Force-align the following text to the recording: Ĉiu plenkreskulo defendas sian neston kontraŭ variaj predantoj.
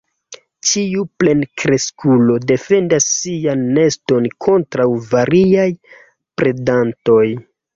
Ĉiu 0.69 1.03
plenkreskulo 1.23 2.37
defendas 2.53 3.09
sian 3.17 3.63
neston 3.77 4.27
kontraŭ 4.47 4.89
variaj 5.13 5.69
predantoj. 6.43 7.25